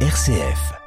RCF. 0.00 0.85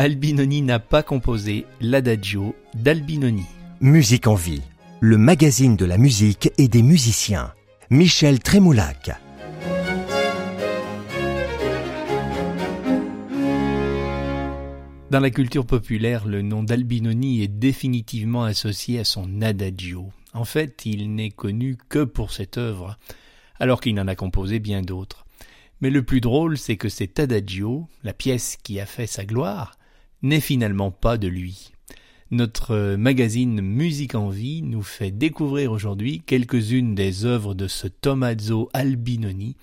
Albinoni 0.00 0.62
n'a 0.62 0.78
pas 0.78 1.02
composé 1.02 1.66
l'adagio 1.82 2.56
d'Albinoni. 2.72 3.44
Musique 3.82 4.26
en 4.28 4.34
vie, 4.34 4.62
le 5.00 5.18
magazine 5.18 5.76
de 5.76 5.84
la 5.84 5.98
musique 5.98 6.50
et 6.56 6.68
des 6.68 6.80
musiciens. 6.80 7.52
Michel 7.90 8.38
Trémoulac. 8.38 9.10
Dans 15.10 15.20
la 15.20 15.28
culture 15.28 15.66
populaire, 15.66 16.26
le 16.26 16.40
nom 16.40 16.62
d'Albinoni 16.62 17.42
est 17.42 17.48
définitivement 17.48 18.44
associé 18.44 19.00
à 19.00 19.04
son 19.04 19.42
adagio. 19.42 20.08
En 20.32 20.46
fait, 20.46 20.86
il 20.86 21.14
n'est 21.14 21.28
connu 21.28 21.76
que 21.90 22.04
pour 22.04 22.32
cette 22.32 22.56
œuvre, 22.56 22.96
alors 23.58 23.82
qu'il 23.82 24.00
en 24.00 24.08
a 24.08 24.14
composé 24.14 24.60
bien 24.60 24.80
d'autres. 24.80 25.26
Mais 25.82 25.90
le 25.90 26.02
plus 26.02 26.22
drôle, 26.22 26.56
c'est 26.56 26.78
que 26.78 26.88
cet 26.88 27.20
adagio, 27.20 27.86
la 28.02 28.14
pièce 28.14 28.56
qui 28.62 28.80
a 28.80 28.86
fait 28.86 29.06
sa 29.06 29.26
gloire, 29.26 29.76
n'est 30.22 30.40
finalement 30.40 30.90
pas 30.90 31.18
de 31.18 31.28
lui. 31.28 31.72
Notre 32.30 32.94
magazine 32.94 33.60
Musique 33.60 34.14
en 34.14 34.28
vie 34.28 34.62
nous 34.62 34.82
fait 34.82 35.10
découvrir 35.10 35.72
aujourd'hui 35.72 36.22
quelques-unes 36.24 36.94
des 36.94 37.24
œuvres 37.24 37.54
de 37.54 37.66
ce 37.66 37.88
Tommaso 37.88 38.70
Albinoni, 38.72 39.56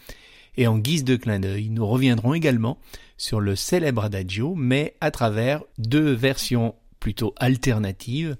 et 0.57 0.67
en 0.67 0.77
guise 0.77 1.03
de 1.03 1.15
clin 1.15 1.39
d'œil, 1.39 1.69
nous 1.69 1.87
reviendrons 1.87 2.33
également 2.33 2.77
sur 3.17 3.39
le 3.39 3.55
célèbre 3.55 4.03
adagio, 4.03 4.53
mais 4.55 4.95
à 5.01 5.11
travers 5.11 5.63
deux 5.77 6.11
versions 6.11 6.75
plutôt 6.99 7.33
alternatives, 7.37 8.35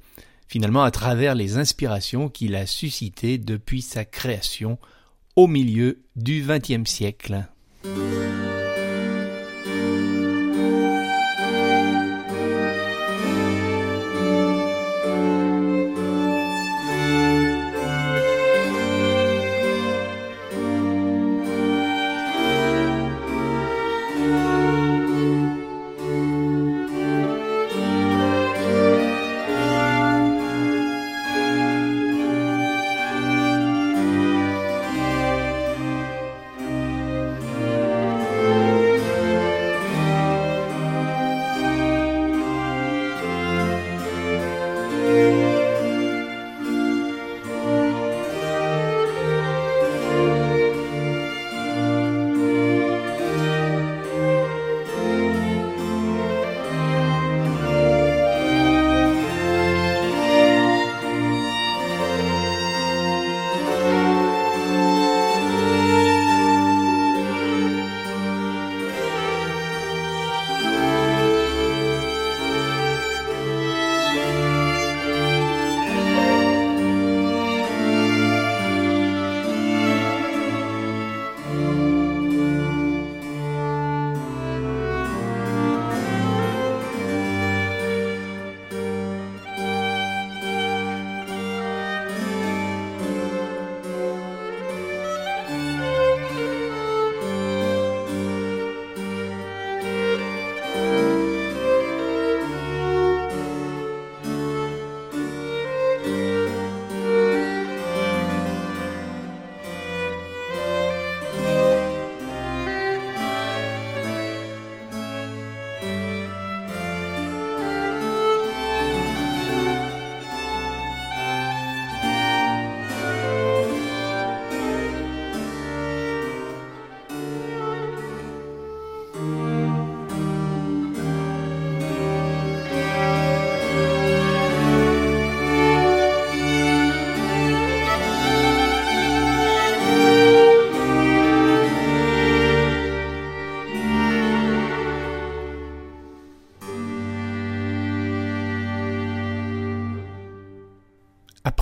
finalement 0.48 0.84
à 0.84 0.92
travers 0.92 1.36
les 1.36 1.58
inspirations 1.58 2.28
qu'il 2.28 2.56
a 2.56 2.66
suscitées 2.66 3.38
depuis 3.38 3.82
sa 3.82 4.04
création 4.04 4.78
au 5.36 5.48
milieu 5.48 6.02
du 6.16 6.44
XXe 6.46 6.90
siècle. 6.90 7.48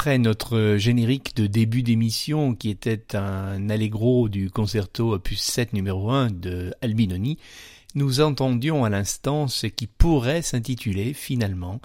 Après 0.06 0.20
notre 0.20 0.76
générique 0.78 1.36
de 1.36 1.48
début 1.48 1.82
d'émission 1.82 2.54
qui 2.54 2.70
était 2.70 3.16
un 3.16 3.72
allegro 3.72 4.30
du 4.30 4.52
concerto 4.52 5.16
opus 5.16 5.42
7 5.42 5.74
numéro 5.74 6.12
1 6.12 6.30
de 6.30 6.76
Albinoni, 6.84 7.40
nous 7.96 8.22
entendions 8.22 8.86
à 8.86 8.92
l'instant 8.92 9.48
ce 9.48 9.66
qui 9.66 9.88
pourrait 9.88 10.44
s'intituler 10.44 11.14
finalement 11.14 11.82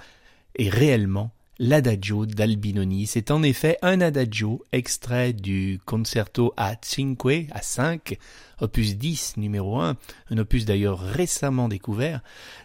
et 0.54 0.68
réellement 0.68 1.30
l'adagio 1.60 2.24
d'Albinoni. 2.24 3.06
C'est 3.06 3.30
en 3.30 3.42
effet 3.42 3.76
un 3.82 4.00
adagio 4.00 4.64
extrait 4.72 5.34
du 5.34 5.78
concerto 5.84 6.54
a 6.56 6.74
cinque, 6.80 7.48
à 7.50 7.60
5, 7.60 8.16
opus 8.60 8.96
10, 8.96 9.36
numéro 9.36 9.78
1, 9.78 9.96
un 10.30 10.38
opus 10.38 10.64
d'ailleurs 10.64 10.98
récemment 10.98 11.68
découvert, 11.68 12.22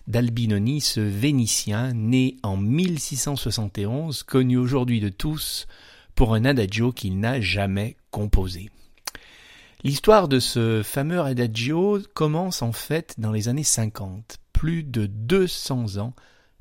d'Albinoni, 0.08 0.80
ce 0.80 1.02
Vénitien, 1.02 1.94
né 1.94 2.38
en 2.42 2.56
1671, 2.56 4.24
connu 4.24 4.58
aujourd'hui 4.58 5.02
de 5.02 5.10
tous 5.10 5.68
pour 6.16 6.34
un 6.34 6.46
adagio 6.46 6.94
qu'il 6.94 7.20
n'a 7.20 7.42
jamais 7.42 7.98
composé. 8.12 8.72
L'histoire 9.84 10.30
de 10.30 10.40
ce 10.40 10.84
fameux 10.84 11.20
adagio 11.20 12.00
commence 12.14 12.62
en 12.62 12.72
fait 12.72 13.16
dans 13.18 13.34
les 13.34 13.50
années 13.50 13.64
50, 13.64 14.38
plus 14.54 14.84
de 14.84 15.06
200 15.06 15.98
ans 15.98 16.14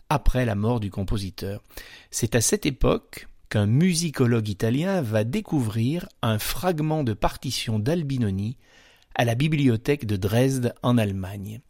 après 0.08 0.44
la 0.44 0.54
mort 0.54 0.80
du 0.80 0.90
compositeur. 0.90 1.62
C'est 2.10 2.34
à 2.34 2.40
cette 2.40 2.66
époque 2.66 3.28
qu'un 3.48 3.66
musicologue 3.66 4.48
italien 4.48 5.00
va 5.00 5.24
découvrir 5.24 6.08
un 6.22 6.38
fragment 6.38 7.04
de 7.04 7.12
partition 7.12 7.78
d'Albinoni 7.78 8.56
à 9.14 9.24
la 9.24 9.34
bibliothèque 9.34 10.06
de 10.06 10.16
Dresde 10.16 10.74
en 10.82 10.98
Allemagne. 10.98 11.60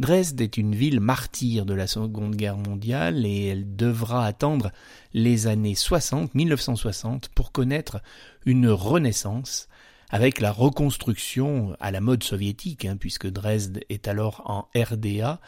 Dresde 0.00 0.40
est 0.40 0.56
une 0.56 0.74
ville 0.74 0.98
martyre 0.98 1.64
de 1.64 1.74
la 1.74 1.86
Seconde 1.86 2.34
Guerre 2.34 2.56
mondiale 2.56 3.24
et 3.24 3.46
elle 3.46 3.76
devra 3.76 4.26
attendre 4.26 4.72
les 5.12 5.46
années 5.46 5.76
60, 5.76 6.34
1960 6.34 7.28
pour 7.28 7.52
connaître 7.52 8.00
une 8.44 8.68
renaissance 8.68 9.68
avec 10.10 10.40
la 10.40 10.50
reconstruction 10.50 11.76
à 11.80 11.90
la 11.90 12.00
mode 12.00 12.24
soviétique, 12.24 12.84
hein, 12.84 12.96
puisque 12.96 13.28
Dresde 13.28 13.80
est 13.88 14.08
alors 14.08 14.42
en 14.46 14.68
RDA, 14.76 15.40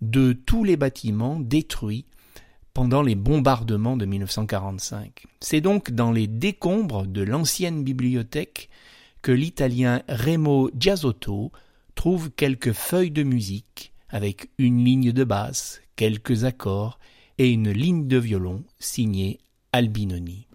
de 0.00 0.32
tous 0.32 0.64
les 0.64 0.76
bâtiments 0.76 1.40
détruits 1.40 2.06
pendant 2.74 3.02
les 3.02 3.14
bombardements 3.14 3.96
de 3.96 4.04
1945. 4.04 5.26
C'est 5.40 5.60
donc 5.60 5.92
dans 5.92 6.10
les 6.10 6.26
décombres 6.26 7.06
de 7.06 7.22
l'ancienne 7.22 7.84
bibliothèque 7.84 8.68
que 9.22 9.32
l'italien 9.32 10.02
Remo 10.08 10.70
Giasotto 10.78 11.52
trouve 11.94 12.30
quelques 12.30 12.72
feuilles 12.72 13.12
de 13.12 13.22
musique 13.22 13.92
avec 14.08 14.50
une 14.58 14.84
ligne 14.84 15.12
de 15.12 15.24
basse, 15.24 15.80
quelques 15.96 16.44
accords 16.44 16.98
et 17.38 17.50
une 17.50 17.70
ligne 17.70 18.06
de 18.06 18.18
violon 18.18 18.64
signée 18.78 19.38
Albinoni. 19.72 20.46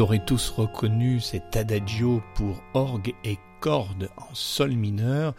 Vous 0.00 0.04
aurez 0.06 0.24
tous 0.24 0.48
reconnu 0.48 1.20
cet 1.20 1.56
adagio 1.56 2.22
pour 2.34 2.62
orgue 2.72 3.12
et 3.22 3.36
cordes 3.60 4.08
en 4.16 4.34
sol 4.34 4.70
mineur, 4.72 5.34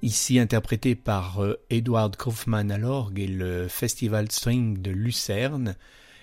ici 0.00 0.38
interprété 0.38 0.94
par 0.94 1.44
euh, 1.44 1.60
Edward 1.68 2.16
Kaufmann 2.16 2.70
à 2.70 2.78
l'orgue 2.78 3.20
et 3.20 3.26
le 3.26 3.68
Festival 3.68 4.32
String 4.32 4.80
de 4.80 4.90
Lucerne, 4.90 5.76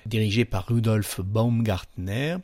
dirigé 0.08 0.46
par 0.46 0.66
Rudolf 0.66 1.22
Baumgartner. 1.22 2.38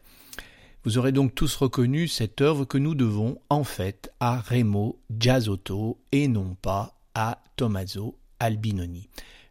Vous 0.84 1.00
aurez 1.00 1.12
donc 1.12 1.34
tous 1.34 1.56
reconnu 1.56 2.08
cette 2.08 2.42
œuvre 2.42 2.66
que 2.66 2.78
nous 2.78 2.94
devons 2.94 3.40
en 3.50 3.64
fait 3.64 4.12
à 4.20 4.40
Remo 4.42 5.00
Giasotto 5.10 5.98
et 6.12 6.28
non 6.28 6.56
pas 6.62 7.00
à 7.16 7.42
Tommaso 7.56 8.16
Albinoni. 8.40 9.10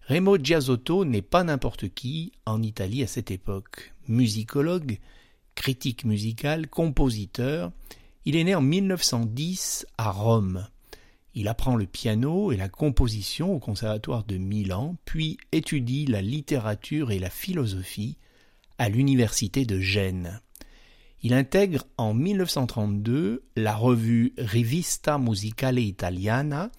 Remo 0.08 0.36
Giasotto 0.36 1.04
n'est 1.04 1.20
pas 1.20 1.42
n'importe 1.42 1.88
qui 1.88 2.30
en 2.46 2.62
Italie 2.62 3.02
à 3.02 3.08
cette 3.08 3.32
époque. 3.32 3.92
Musicologue, 4.06 5.00
critique 5.54 6.04
musical, 6.04 6.68
compositeur. 6.68 7.72
Il 8.24 8.36
est 8.36 8.44
né 8.44 8.54
en 8.54 8.62
1910 8.62 9.86
à 9.98 10.10
Rome. 10.10 10.66
Il 11.34 11.48
apprend 11.48 11.74
le 11.76 11.86
piano 11.86 12.52
et 12.52 12.56
la 12.56 12.68
composition 12.68 13.54
au 13.54 13.58
Conservatoire 13.58 14.24
de 14.24 14.36
Milan, 14.36 14.96
puis 15.04 15.36
étudie 15.50 16.06
la 16.06 16.22
littérature 16.22 17.10
et 17.10 17.18
la 17.18 17.30
philosophie 17.30 18.16
à 18.78 18.88
l'Université 18.88 19.64
de 19.64 19.80
Gênes. 19.80 20.40
Il 21.22 21.34
intègre 21.34 21.86
en 21.96 22.14
1932 22.14 23.42
la 23.56 23.74
revue 23.74 24.34
Rivista 24.38 25.18
Musicale 25.18 25.78
Italiana 25.78 26.70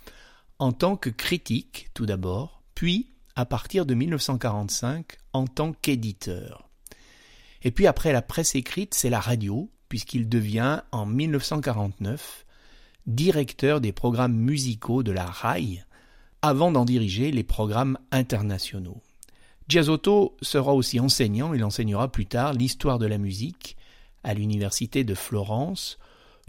en 0.59 0.71
tant 0.71 0.95
que 0.95 1.09
critique 1.09 1.89
tout 1.93 2.05
d'abord, 2.05 2.61
puis 2.75 3.11
à 3.35 3.45
partir 3.45 3.85
de 3.85 3.93
1945 3.93 5.17
en 5.33 5.47
tant 5.47 5.73
qu'éditeur. 5.73 6.64
Et 7.65 7.71
puis 7.71 7.87
après 7.87 8.13
la 8.13 8.21
presse 8.21 8.53
écrite, 8.53 8.93
c'est 8.93 9.09
la 9.09 9.19
radio, 9.19 9.71
puisqu'il 9.89 10.29
devient 10.29 10.81
en 10.91 11.07
1949 11.07 12.45
directeur 13.07 13.81
des 13.81 13.91
programmes 13.91 14.35
musicaux 14.35 15.01
de 15.01 15.11
la 15.11 15.25
RAI, 15.25 15.83
avant 16.43 16.71
d'en 16.71 16.85
diriger 16.85 17.31
les 17.31 17.43
programmes 17.43 17.97
internationaux. 18.11 19.01
Giasotto 19.67 20.37
sera 20.43 20.75
aussi 20.75 20.99
enseignant, 20.99 21.55
il 21.55 21.63
enseignera 21.63 22.11
plus 22.11 22.27
tard 22.27 22.53
l'histoire 22.53 22.99
de 22.99 23.07
la 23.07 23.17
musique 23.17 23.77
à 24.23 24.35
l'université 24.35 25.03
de 25.03 25.15
Florence, 25.15 25.97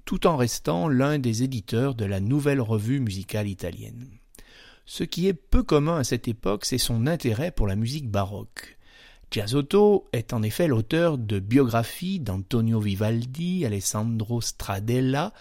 tout 0.05 0.27
en 0.27 0.37
restant 0.37 0.87
l'un 0.87 1.19
des 1.19 1.43
éditeurs 1.43 1.95
de 1.95 2.05
la 2.05 2.21
nouvelle 2.21 2.61
revue 2.61 3.01
musicale 3.01 3.49
italienne. 3.49 4.07
Ce 4.85 5.03
qui 5.03 5.29
est 5.29 5.35
peu 5.35 5.63
commun 5.63 5.97
à 5.97 6.05
cette 6.05 6.29
époque, 6.29 6.67
c'est 6.67 6.79
son 6.79 7.07
intérêt 7.07 7.51
pour 7.51 7.67
la 7.67 7.77
musique 7.77 8.11
baroque. 8.11 8.76
Giasotto 9.31 10.07
est 10.13 10.33
en 10.33 10.43
effet 10.43 10.67
l'auteur 10.67 11.19
de 11.19 11.39
biographies 11.39 12.21
d'Antonio 12.21 12.81
Vivaldi, 12.81 13.67
Alessandro 13.67 14.41
Stradella 14.41 15.33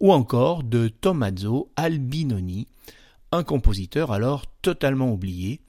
ou 0.00 0.12
encore 0.12 0.62
de 0.62 0.88
Tommaso 0.88 1.70
Albinoni, 1.76 2.68
un 3.32 3.44
compositeur 3.44 4.12
alors 4.12 4.46
totalement 4.62 5.12
oublié, 5.12 5.60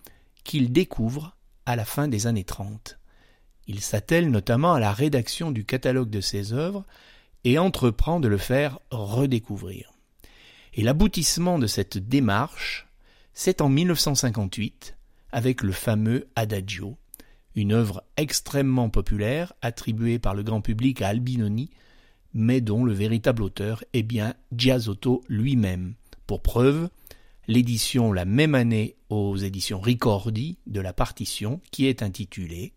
qu'il 0.44 0.72
découvre 0.72 1.36
à 1.66 1.76
la 1.76 1.86
fin 1.86 2.08
des 2.08 2.28
années 2.28 2.44
30. 2.44 3.00
Il 3.68 3.82
s'attelle 3.82 4.30
notamment 4.30 4.74
à 4.74 4.80
la 4.80 4.94
rédaction 4.94 5.52
du 5.52 5.66
catalogue 5.66 6.10
de 6.10 6.22
ses 6.22 6.54
œuvres 6.54 6.86
et 7.44 7.60
entreprend 7.60 8.20
de 8.20 8.28
le 8.28 8.38
faire 8.38 8.80
redécouvrir. 8.92 9.92
Et 10.74 10.84
l'aboutissement 10.84 11.58
de 11.58 11.68
cette 11.68 11.98
démarche, 11.98 12.88
c'est 13.34 13.62
en 13.62 13.70
1958 13.70 14.96
avec 15.32 15.62
le 15.62 15.72
fameux 15.72 16.28
Adagio, 16.36 16.98
une 17.56 17.72
œuvre 17.72 18.04
extrêmement 18.18 18.90
populaire 18.90 19.54
attribuée 19.62 20.20
par 20.20 20.36
le 20.36 20.44
grand 20.44 20.62
public 20.62 21.02
à 21.02 21.10
Albinoni, 21.10 21.70
mais 22.34 22.62
dont 22.62 22.84
le 22.84 22.94
véritable 22.94 23.44
auteur 23.44 23.84
est 23.94 24.04
bien 24.04 24.34
Giasotto 24.52 25.24
lui-même. 25.30 25.96
Pour 26.28 26.42
preuve, 26.42 26.90
l'édition 27.48 28.12
la 28.12 28.26
même 28.26 28.56
année 28.56 28.96
aux 29.10 29.38
éditions 29.38 29.80
Ricordi 29.80 30.58
de 30.68 30.82
la 30.82 30.94
partition 30.94 31.62
qui 31.72 31.86
est 31.86 32.04
intitulée 32.04 32.74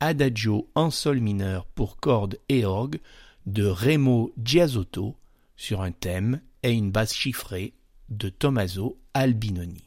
Adagio 0.00 0.70
en 0.74 0.90
sol 0.90 1.20
mineur 1.20 1.66
pour 1.66 1.96
cordes 1.98 2.38
et 2.48 2.64
orgue 2.64 3.00
de 3.46 3.66
Remo 3.66 4.32
Giasotto 4.42 5.16
sur 5.56 5.82
un 5.82 5.92
thème 5.92 6.40
et 6.62 6.72
une 6.72 6.90
basse 6.90 7.14
chiffrée 7.14 7.74
de 8.08 8.28
Tommaso 8.28 8.98
Albinoni. 9.14 9.86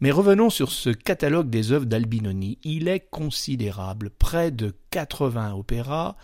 Mais 0.00 0.10
revenons 0.10 0.50
sur 0.50 0.72
ce 0.72 0.90
catalogue 0.90 1.48
des 1.48 1.72
œuvres 1.72 1.86
d'Albinoni. 1.86 2.58
Il 2.64 2.86
est 2.86 3.08
considérable, 3.10 4.10
près 4.10 4.50
de 4.50 4.74
80 4.90 5.54
opéras, 5.54 6.16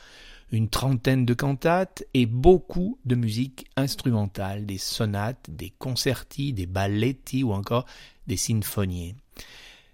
une 0.50 0.68
trentaine 0.68 1.24
de 1.24 1.32
cantates 1.32 2.04
et 2.12 2.26
beaucoup 2.26 2.98
de 3.06 3.14
musique 3.14 3.66
instrumentale, 3.76 4.66
des 4.66 4.76
sonates, 4.76 5.48
des 5.48 5.70
concerti, 5.70 6.52
des 6.52 6.66
balletti 6.66 7.42
ou 7.42 7.52
encore 7.52 7.86
des 8.26 8.36
sinfonies. 8.36 9.14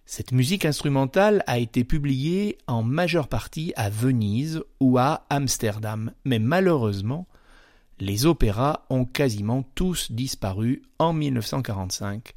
Cette 0.07 0.33
musique 0.33 0.65
instrumentale 0.65 1.45
a 1.47 1.59
été 1.59 1.85
publiée 1.85 2.59
en 2.67 2.83
majeure 2.83 3.29
partie 3.29 3.73
à 3.77 3.91
Venise 3.91 4.61
ou 4.81 4.99
à 4.99 5.25
Amsterdam, 5.31 6.13
mais 6.25 6.41
malheureusement, 6.41 7.29
les 8.01 8.27
opéras 8.27 8.87
ont 8.91 9.05
quasiment 9.05 9.63
tous 9.75 10.11
disparu 10.11 10.83
en 10.99 11.13
1945 11.13 12.35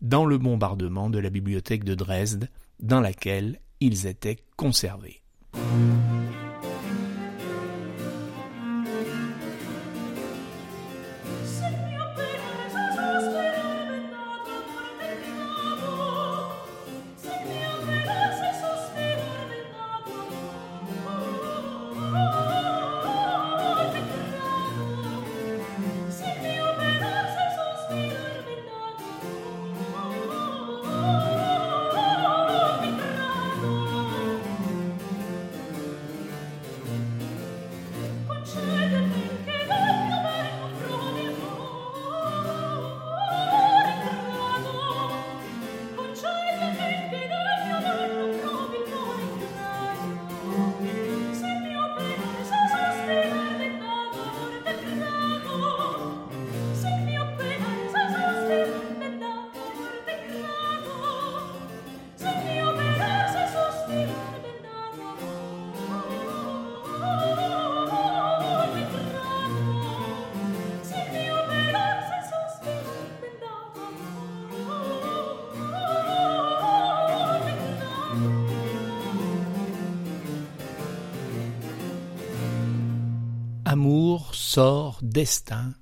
dans 0.00 0.24
le 0.24 0.38
bombardement 0.38 1.10
de 1.10 1.18
la 1.18 1.30
bibliothèque 1.30 1.84
de 1.84 1.94
Dresde 1.94 2.48
dans 2.80 3.00
laquelle 3.00 3.60
ils 3.80 4.06
étaient 4.06 4.38
conservés. 4.56 5.22
Sort, 84.48 85.00
destin. 85.02 85.74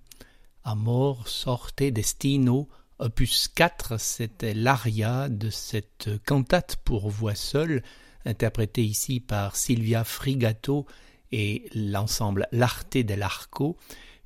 Amor, 0.64 1.28
sorte, 1.28 1.84
destino. 1.84 2.68
Opus 2.98 3.46
4, 3.46 3.96
c'était 4.00 4.54
l'aria 4.54 5.28
de 5.28 5.50
cette 5.50 6.10
cantate 6.26 6.74
pour 6.84 7.08
voix 7.08 7.36
seule, 7.36 7.84
interprétée 8.24 8.82
ici 8.82 9.20
par 9.20 9.54
Silvia 9.54 10.02
Frigato 10.02 10.84
et 11.30 11.68
l'ensemble 11.76 12.48
L'Arte 12.50 12.96
dell'Arco, 12.96 13.76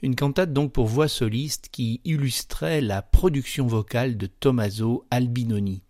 une 0.01 0.17
cantate 0.17 0.55
donc 0.55 0.73
pour 0.73 0.87
voix 0.87 1.09
soliste 1.09 1.69
qui 1.71 2.01
illustrait 2.07 2.81
la 2.81 3.03
production 3.03 3.67
vocale 3.67 4.17
de 4.17 4.27
Tommaso 4.27 5.05
Albinoni. 5.11 5.83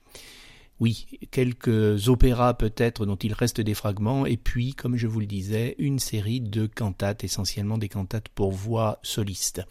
Oui, 0.81 1.07
quelques 1.31 2.09
opéras 2.09 2.55
peut-être 2.55 3.05
dont 3.05 3.17
il 3.17 3.35
reste 3.35 3.61
des 3.61 3.75
fragments, 3.75 4.25
et 4.25 4.39
puis, 4.39 4.73
comme 4.73 4.97
je 4.97 5.07
vous 5.07 5.21
le 5.21 5.27
disais, 5.27 5.75
une 5.79 5.99
série 5.99 6.41
de 6.41 6.67
cantates, 6.67 7.23
essentiellement 7.23 7.77
des 7.77 7.91
cantates 7.91 8.31
pour 8.31 8.51
voix 8.53 8.99
soliste. 9.03 9.63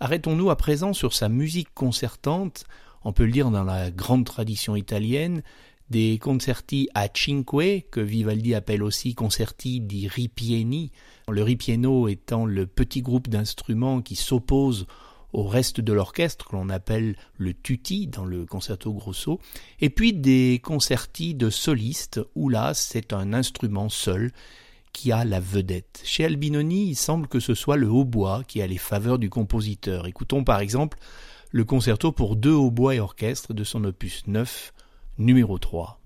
Arrêtons-nous 0.00 0.50
à 0.50 0.56
présent 0.56 0.92
sur 0.92 1.14
sa 1.14 1.30
musique 1.30 1.72
concertante, 1.72 2.66
on 3.04 3.14
peut 3.14 3.24
le 3.24 3.32
dire 3.32 3.50
dans 3.50 3.64
la 3.64 3.90
grande 3.90 4.26
tradition 4.26 4.76
italienne, 4.76 5.42
des 5.88 6.18
concerti 6.18 6.90
a 6.94 7.08
cinque, 7.14 7.86
que 7.90 8.00
Vivaldi 8.00 8.54
appelle 8.54 8.82
aussi 8.82 9.14
concerti 9.14 9.80
di 9.80 10.08
ripieni, 10.08 10.92
le 11.28 11.42
ripieno 11.42 12.06
étant 12.08 12.44
le 12.44 12.66
petit 12.66 13.00
groupe 13.00 13.28
d'instruments 13.28 14.02
qui 14.02 14.14
s'oppose 14.14 14.86
au 15.34 15.42
reste 15.42 15.80
de 15.80 15.92
l'orchestre 15.92 16.46
que 16.46 16.56
l'on 16.56 16.70
appelle 16.70 17.16
le 17.36 17.52
tutti 17.52 18.06
dans 18.06 18.24
le 18.24 18.46
concerto 18.46 18.92
grosso, 18.92 19.40
et 19.80 19.90
puis 19.90 20.12
des 20.12 20.60
concerti 20.62 21.34
de 21.34 21.50
solistes 21.50 22.20
où 22.34 22.48
là 22.48 22.72
c'est 22.72 23.12
un 23.12 23.34
instrument 23.34 23.88
seul 23.88 24.30
qui 24.92 25.10
a 25.10 25.24
la 25.24 25.40
vedette. 25.40 26.00
Chez 26.04 26.24
Albinoni, 26.24 26.90
il 26.90 26.94
semble 26.94 27.26
que 27.26 27.40
ce 27.40 27.54
soit 27.54 27.76
le 27.76 27.90
hautbois 27.90 28.44
qui 28.46 28.62
a 28.62 28.66
les 28.68 28.78
faveurs 28.78 29.18
du 29.18 29.28
compositeur. 29.28 30.06
Écoutons 30.06 30.44
par 30.44 30.60
exemple 30.60 30.98
le 31.50 31.64
concerto 31.64 32.12
pour 32.12 32.36
deux 32.36 32.54
hautbois 32.54 32.94
et 32.94 33.00
orchestre 33.00 33.52
de 33.52 33.64
son 33.64 33.84
opus 33.84 34.22
9, 34.28 34.72
numéro 35.18 35.58
3. 35.58 36.00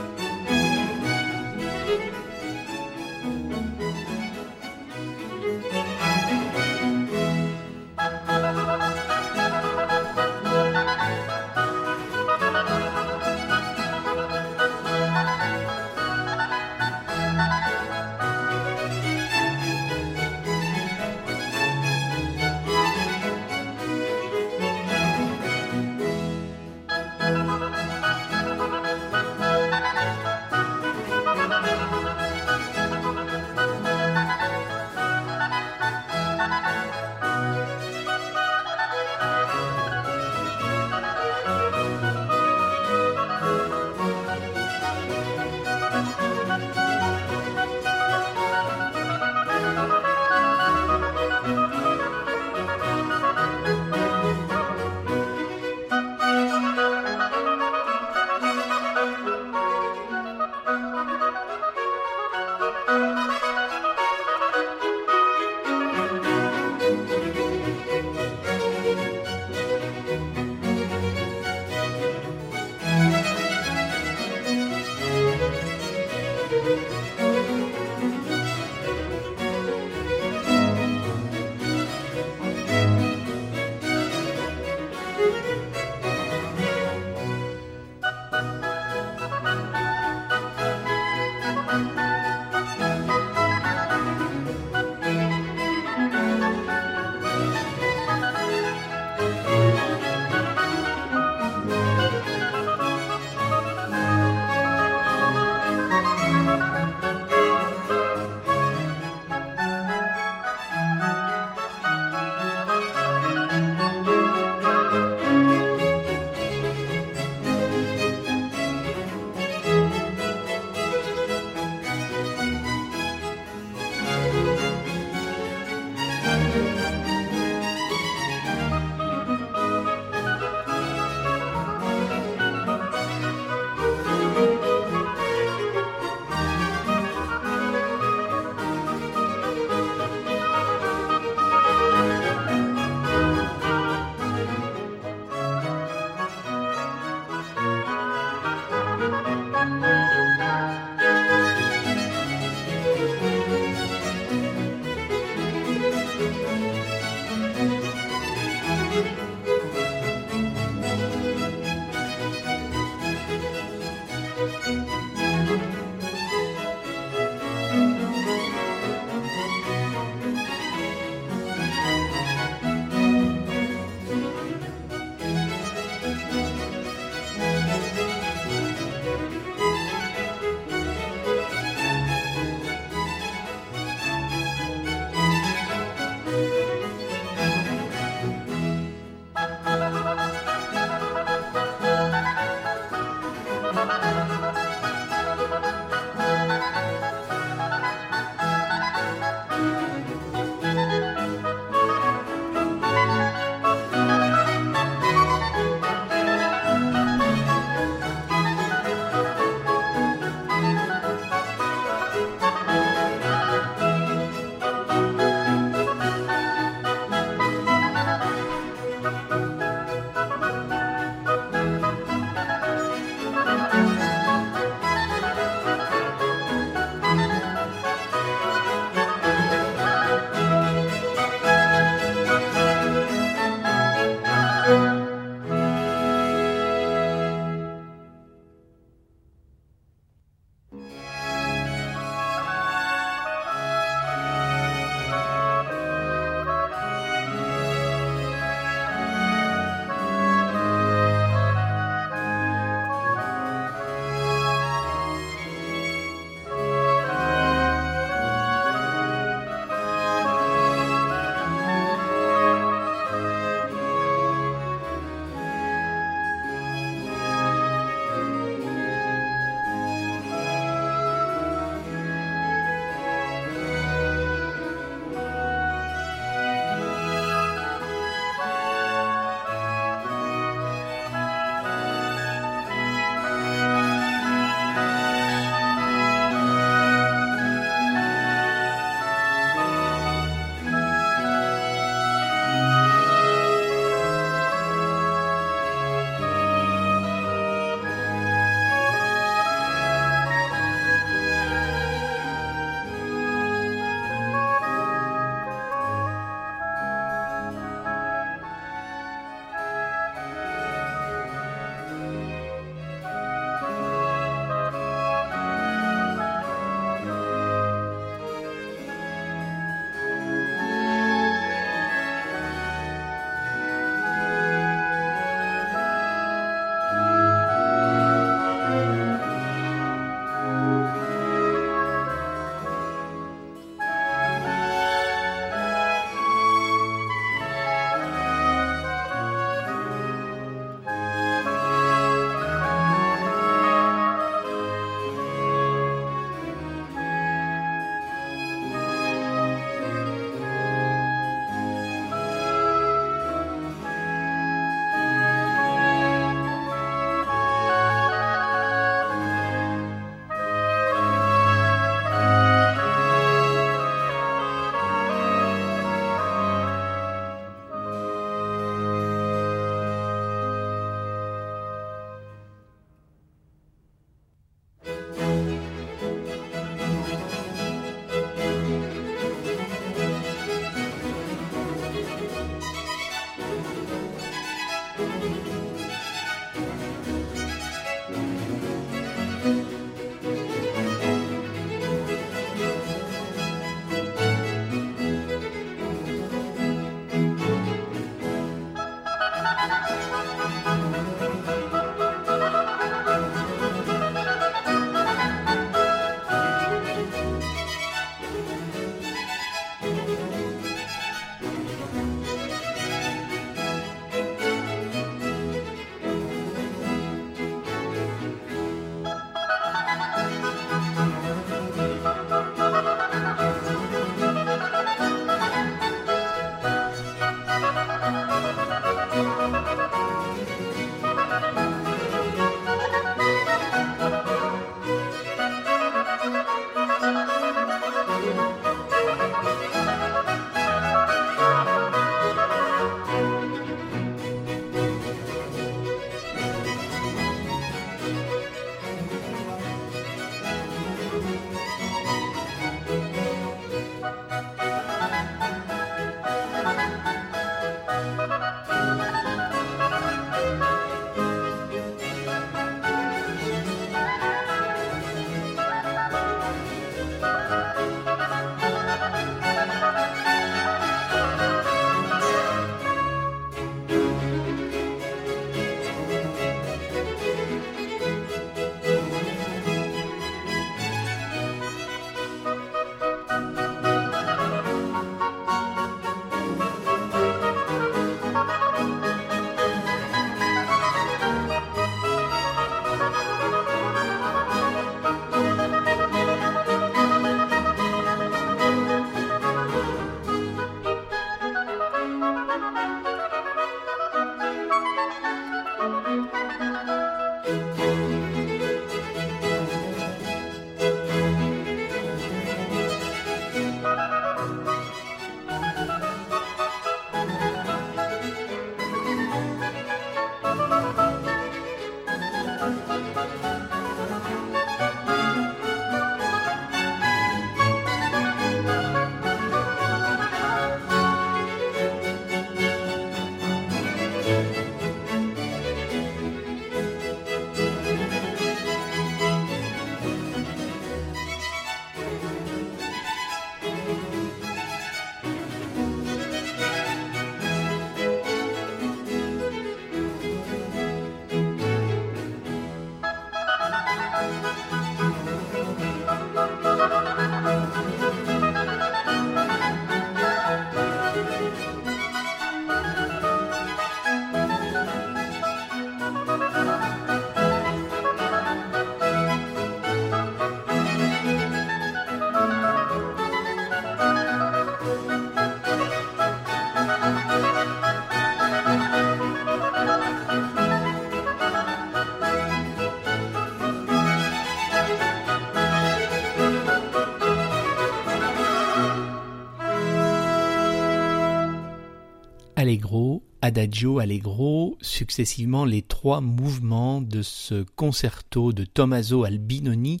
Adagio, 593.44 593.98
Allegro, 593.98 594.78
successivement 594.80 595.64
les 595.64 595.82
trois 595.82 596.20
mouvements 596.20 597.00
de 597.00 597.22
ce 597.22 597.64
concerto 597.74 598.52
de 598.52 598.64
Tommaso 598.64 599.24
Albinoni, 599.24 600.00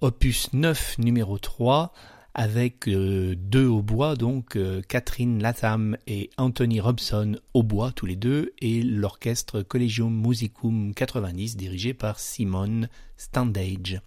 opus 0.00 0.48
9 0.54 0.96
numéro 0.98 1.38
3, 1.38 1.92
avec 2.32 2.88
euh, 2.88 3.34
deux 3.36 3.66
hautbois, 3.66 4.16
donc 4.16 4.56
euh, 4.56 4.80
Catherine 4.88 5.42
Latham 5.42 5.98
et 6.06 6.30
Anthony 6.38 6.80
Robson 6.80 7.36
hautbois 7.52 7.92
tous 7.92 8.06
les 8.06 8.16
deux, 8.16 8.54
et 8.62 8.82
l'orchestre 8.82 9.60
Collegium 9.60 10.18
Musicum 10.18 10.94
90 10.94 11.58
dirigé 11.58 11.92
par 11.92 12.18
Simone 12.18 12.88
Standage. 13.18 14.00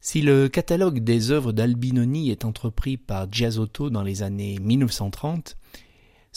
Si 0.00 0.22
le 0.22 0.48
catalogue 0.48 1.00
des 1.00 1.32
œuvres 1.32 1.50
d'Albinoni 1.50 2.30
est 2.30 2.44
entrepris 2.44 2.96
par 2.96 3.26
Giasotto 3.32 3.90
dans 3.90 4.04
les 4.04 4.22
années 4.22 4.60
1930, 4.60 5.57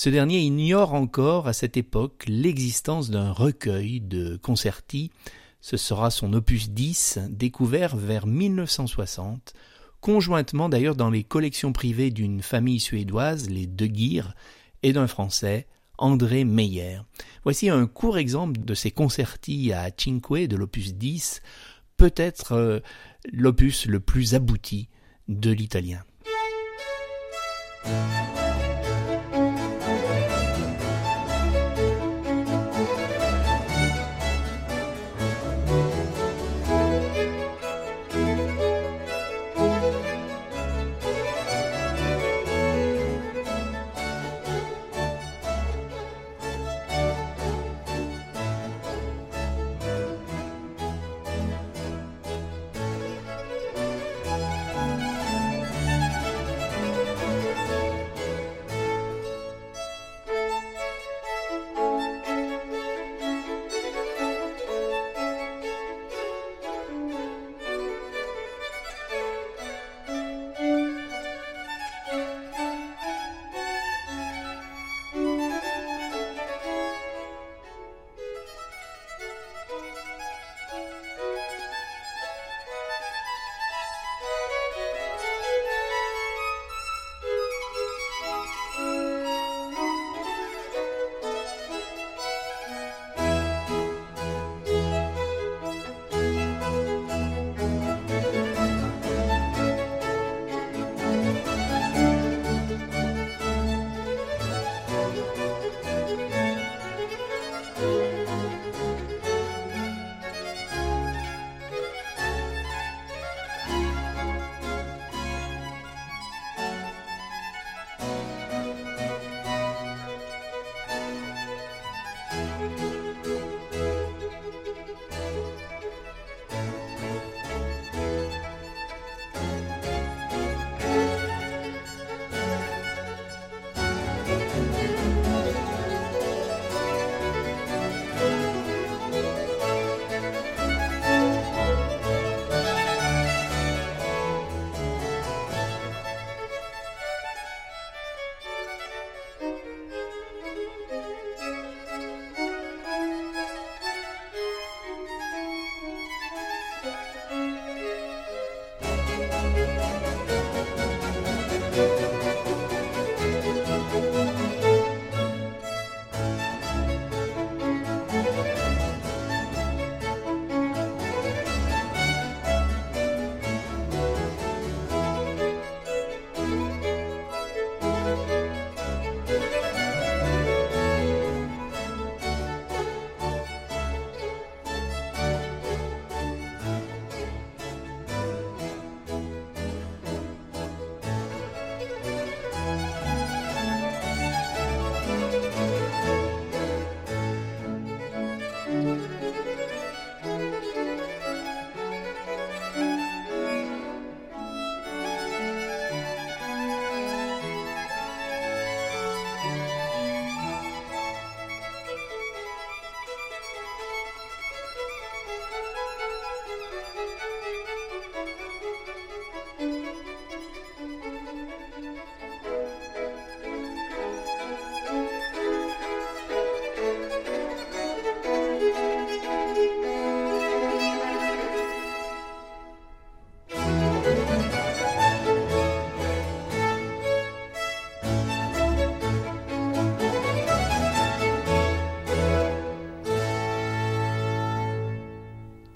ce 0.02 0.10
dernier 0.10 0.40
ignore 0.40 0.96
encore 0.96 1.48
à 1.48 1.54
cette 1.54 1.78
époque 1.78 2.24
l'existence 2.28 3.12
d'un 3.12 3.32
recueil 3.32 4.02
de 4.02 4.36
concerti, 4.36 5.12
ce 5.60 5.78
sera 5.78 6.10
son 6.10 6.34
opus 6.34 6.72
10, 6.72 7.20
découvert 7.30 7.96
vers 7.96 8.26
1960, 8.26 9.54
conjointement 10.00 10.70
d'ailleurs 10.70 10.96
dans 10.96 11.12
les 11.12 11.24
collections 11.24 11.72
privées 11.72 12.10
d'une 12.10 12.42
famille 12.42 12.80
suédoise, 12.80 13.48
les 13.48 13.68
De 13.68 13.86
Geer, 13.86 14.34
et 14.82 14.92
d'un 14.92 15.06
Français, 15.06 15.68
André 16.00 16.46
Meyer. 16.46 17.02
Voici 17.44 17.70
un 17.70 17.86
court 17.86 18.18
exemple 18.18 18.60
de 18.60 18.74
ces 18.74 18.90
concertis 18.90 19.72
à 19.72 19.92
cinque 19.96 20.48
de 20.48 20.56
l'opus 20.56 20.96
10, 20.96 21.44
peut-être 21.98 22.54
euh, 22.54 22.80
l'opus 23.32 23.86
le 23.86 24.00
plus 24.00 24.34
abouti 24.34 24.90
de 25.28 25.52
l'italien. 25.52 26.04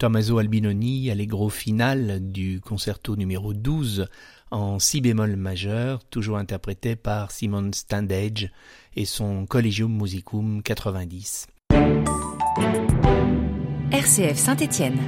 Tommaso 0.06 0.38
Albinoni, 0.38 1.10
allegro 1.10 1.50
final 1.50 2.20
du 2.22 2.62
concerto 2.62 3.16
numéro 3.16 3.56
12 3.56 4.08
en 4.52 4.78
si 4.78 5.02
bémol 5.02 5.36
majeur, 5.36 6.04
toujours 6.06 6.38
interprété 6.38 6.96
par 6.96 7.32
Simon 7.32 7.72
Standage 7.74 8.52
et 8.96 9.06
son 9.06 9.48
Collegium 9.48 9.92
Musicum 9.92 10.62
90. 10.62 11.48
RCF 13.92 14.38
Saint-Étienne. 14.38 15.00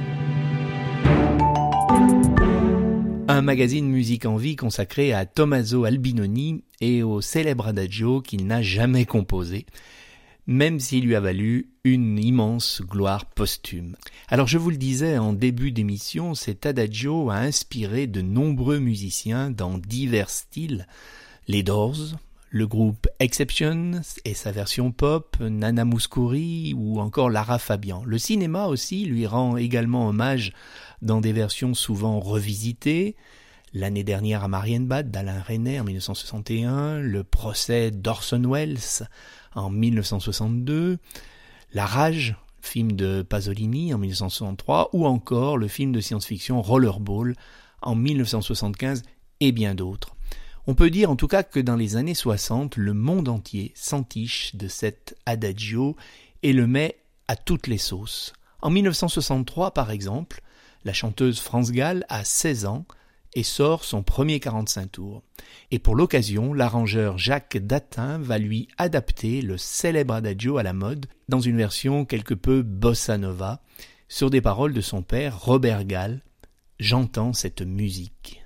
Un 3.28 3.40
magazine 3.40 3.88
musique 3.88 4.26
en 4.26 4.34
vie 4.34 4.56
consacré 4.56 5.12
à 5.12 5.26
Tommaso 5.26 5.84
Albinoni 5.84 6.64
et 6.80 7.04
au 7.04 7.20
célèbre 7.20 7.68
adagio 7.68 8.20
qu'il 8.20 8.48
n'a 8.48 8.62
jamais 8.62 9.06
composé 9.06 9.64
même 10.48 10.80
s'il 10.80 11.04
lui 11.04 11.14
a 11.14 11.20
valu 11.20 11.68
une 11.84 12.18
immense 12.18 12.80
gloire 12.82 13.26
posthume. 13.26 13.96
Alors 14.28 14.48
je 14.48 14.56
vous 14.56 14.70
le 14.70 14.78
disais 14.78 15.18
en 15.18 15.34
début 15.34 15.72
d'émission, 15.72 16.34
cet 16.34 16.64
adagio 16.64 17.28
a 17.28 17.36
inspiré 17.36 18.06
de 18.06 18.22
nombreux 18.22 18.78
musiciens 18.78 19.50
dans 19.50 19.76
divers 19.76 20.30
styles, 20.30 20.86
les 21.48 21.62
Doors, 21.62 22.16
le 22.48 22.66
groupe 22.66 23.08
Exception 23.18 24.00
et 24.24 24.32
sa 24.32 24.50
version 24.50 24.90
pop, 24.90 25.36
Nana 25.38 25.84
Mouskouri 25.84 26.72
ou 26.74 26.98
encore 26.98 27.28
Lara 27.28 27.58
Fabian. 27.58 28.02
Le 28.06 28.16
cinéma 28.16 28.68
aussi 28.68 29.04
lui 29.04 29.26
rend 29.26 29.58
également 29.58 30.08
hommage 30.08 30.54
dans 31.02 31.20
des 31.20 31.34
versions 31.34 31.74
souvent 31.74 32.20
revisitées, 32.20 33.16
l'année 33.74 34.04
dernière 34.04 34.44
à 34.44 34.48
Marienbad 34.48 35.10
d'Alain 35.10 35.42
René 35.42 35.80
en 35.80 35.84
1961, 35.84 37.00
le 37.00 37.24
procès 37.24 37.90
d'Orson 37.90 38.42
Welles 38.46 39.06
en 39.54 39.70
1962, 39.70 40.98
La 41.72 41.86
Rage, 41.86 42.36
film 42.60 42.92
de 42.92 43.22
Pasolini 43.22 43.94
en 43.94 43.98
1963, 43.98 44.90
ou 44.92 45.06
encore 45.06 45.58
le 45.58 45.68
film 45.68 45.92
de 45.92 46.00
science-fiction 46.00 46.60
Rollerball 46.60 47.34
en 47.82 47.94
1975 47.94 49.02
et 49.40 49.52
bien 49.52 49.74
d'autres. 49.74 50.16
On 50.66 50.74
peut 50.74 50.90
dire 50.90 51.10
en 51.10 51.16
tout 51.16 51.28
cas 51.28 51.42
que 51.42 51.60
dans 51.60 51.76
les 51.76 51.96
années 51.96 52.14
60, 52.14 52.76
le 52.76 52.92
monde 52.92 53.28
entier 53.28 53.72
s'entiche 53.74 54.54
de 54.54 54.68
cet 54.68 55.16
adagio 55.24 55.96
et 56.42 56.52
le 56.52 56.66
met 56.66 56.98
à 57.26 57.36
toutes 57.36 57.66
les 57.66 57.78
sauces. 57.78 58.32
En 58.60 58.70
1963, 58.70 59.72
par 59.72 59.90
exemple, 59.90 60.42
la 60.84 60.92
chanteuse 60.92 61.40
France 61.40 61.72
Gall 61.72 62.04
a 62.08 62.24
16 62.24 62.66
ans 62.66 62.84
et 63.34 63.42
sort 63.42 63.84
son 63.84 64.02
premier 64.02 64.40
45 64.40 64.92
tours. 64.92 65.22
Et 65.70 65.78
pour 65.78 65.94
l'occasion, 65.94 66.54
l'arrangeur 66.54 67.18
Jacques 67.18 67.58
Datin 67.58 68.18
va 68.18 68.38
lui 68.38 68.68
adapter 68.78 69.42
le 69.42 69.58
célèbre 69.58 70.14
adagio 70.14 70.58
à 70.58 70.62
la 70.62 70.72
mode 70.72 71.06
dans 71.28 71.40
une 71.40 71.56
version 71.56 72.04
quelque 72.04 72.34
peu 72.34 72.62
bossa 72.62 73.18
nova, 73.18 73.60
sur 74.08 74.30
des 74.30 74.40
paroles 74.40 74.72
de 74.72 74.80
son 74.80 75.02
père 75.02 75.40
Robert 75.40 75.84
Gall. 75.84 76.22
J'entends 76.78 77.32
cette 77.32 77.62
musique. 77.62 78.42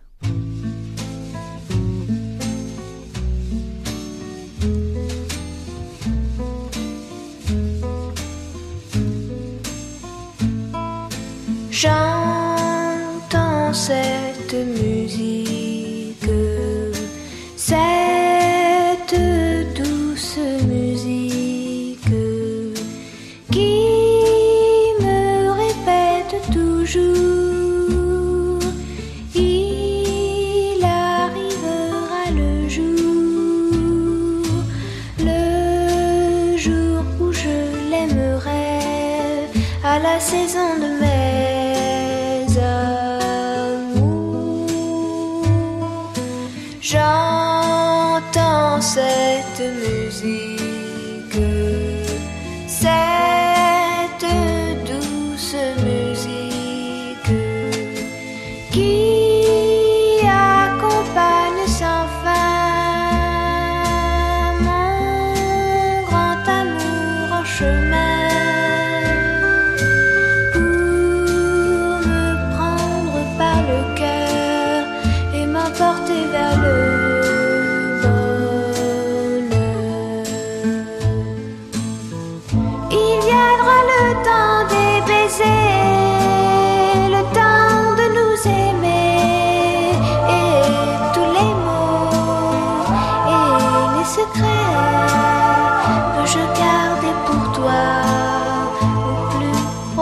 J'entends 11.71 13.73
cette 13.73 14.32
musique, 14.55 15.52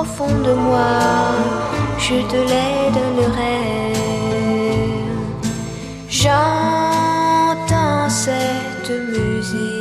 profond 0.02 0.34
de 0.48 0.54
moi, 0.54 0.96
je 1.98 2.16
te 2.30 2.40
les 2.52 2.80
donnerai. 2.96 3.60
J'entends 6.08 6.48
cette 8.08 8.92
musique, 9.14 9.79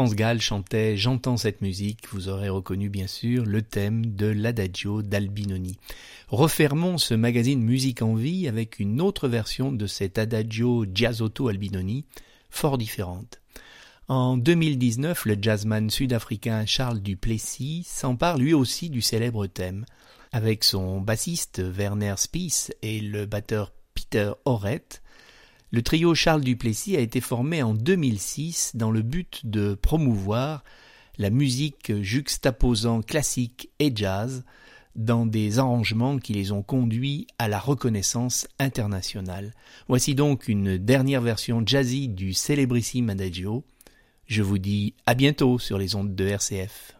France 0.00 0.14
Gall 0.16 0.40
chantait 0.40 0.96
J'entends 0.96 1.36
cette 1.36 1.60
musique, 1.60 2.08
vous 2.10 2.30
aurez 2.30 2.48
reconnu 2.48 2.88
bien 2.88 3.06
sûr 3.06 3.44
le 3.44 3.60
thème 3.60 4.06
de 4.06 4.24
l'adagio 4.24 5.02
d'Albinoni. 5.02 5.76
Refermons 6.28 6.96
ce 6.96 7.12
magazine 7.12 7.62
Musique 7.62 8.00
en 8.00 8.14
vie 8.14 8.48
avec 8.48 8.78
une 8.78 9.02
autre 9.02 9.28
version 9.28 9.72
de 9.72 9.86
cet 9.86 10.16
adagio 10.16 10.86
jazzotto 10.94 11.48
Albinoni, 11.48 12.06
fort 12.48 12.78
différente. 12.78 13.42
En 14.08 14.38
2019, 14.38 15.26
le 15.26 15.36
jazzman 15.38 15.90
sud-africain 15.90 16.64
Charles 16.64 17.00
Duplessis 17.00 17.86
s'empare 17.86 18.38
lui 18.38 18.54
aussi 18.54 18.88
du 18.88 19.02
célèbre 19.02 19.48
thème. 19.48 19.84
Avec 20.32 20.64
son 20.64 21.02
bassiste 21.02 21.60
Werner 21.62 22.14
Spies 22.16 22.70
et 22.80 23.00
le 23.00 23.26
batteur 23.26 23.70
Peter 23.92 24.32
Orett, 24.46 25.02
le 25.70 25.82
trio 25.82 26.14
Charles 26.14 26.42
Duplessis 26.42 26.96
a 26.96 27.00
été 27.00 27.20
formé 27.20 27.62
en 27.62 27.74
2006 27.74 28.72
dans 28.74 28.90
le 28.90 29.02
but 29.02 29.42
de 29.44 29.74
promouvoir 29.74 30.64
la 31.18 31.30
musique 31.30 31.92
juxtaposant 32.02 33.02
classique 33.02 33.70
et 33.78 33.92
jazz 33.94 34.44
dans 34.96 35.26
des 35.26 35.60
arrangements 35.60 36.18
qui 36.18 36.32
les 36.32 36.50
ont 36.50 36.62
conduits 36.62 37.28
à 37.38 37.46
la 37.46 37.58
reconnaissance 37.58 38.48
internationale. 38.58 39.54
Voici 39.86 40.14
donc 40.14 40.48
une 40.48 40.76
dernière 40.76 41.20
version 41.20 41.62
jazzy 41.64 42.08
du 42.08 42.32
célébrissime 42.32 43.10
Adagio. 43.10 43.64
Je 44.26 44.42
vous 44.42 44.58
dis 44.58 44.94
à 45.06 45.14
bientôt 45.14 45.58
sur 45.58 45.78
les 45.78 45.94
ondes 45.94 46.14
de 46.14 46.26
RCF. 46.26 46.96